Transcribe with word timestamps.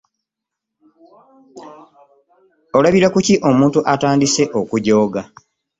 Olabira 2.77 3.07
kuki 3.15 3.33
omuntu 3.49 3.79
atandise 3.93 4.43
okujooga? 4.59 5.21